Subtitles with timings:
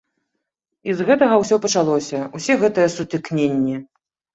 [0.89, 3.83] І з гэтага ўсё пачалося, усе гэтыя сутыкненні.